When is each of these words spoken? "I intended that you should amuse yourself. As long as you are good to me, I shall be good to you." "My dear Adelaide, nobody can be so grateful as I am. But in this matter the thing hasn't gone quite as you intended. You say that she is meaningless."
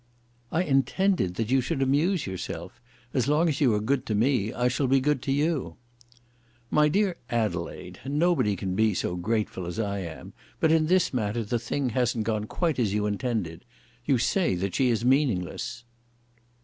"I 0.51 0.63
intended 0.63 1.35
that 1.35 1.51
you 1.51 1.61
should 1.61 1.79
amuse 1.79 2.25
yourself. 2.25 2.81
As 3.13 3.27
long 3.27 3.47
as 3.47 3.61
you 3.61 3.71
are 3.75 3.79
good 3.79 4.03
to 4.07 4.15
me, 4.15 4.51
I 4.51 4.67
shall 4.67 4.87
be 4.87 4.99
good 4.99 5.21
to 5.21 5.31
you." 5.31 5.75
"My 6.71 6.89
dear 6.89 7.17
Adelaide, 7.29 7.99
nobody 8.03 8.55
can 8.55 8.73
be 8.73 8.95
so 8.95 9.15
grateful 9.15 9.67
as 9.67 9.77
I 9.77 9.99
am. 9.99 10.33
But 10.59 10.71
in 10.71 10.87
this 10.87 11.13
matter 11.13 11.43
the 11.43 11.59
thing 11.59 11.89
hasn't 11.89 12.23
gone 12.23 12.45
quite 12.45 12.79
as 12.79 12.95
you 12.95 13.05
intended. 13.05 13.63
You 14.03 14.17
say 14.17 14.55
that 14.55 14.73
she 14.73 14.89
is 14.89 15.05
meaningless." 15.05 15.83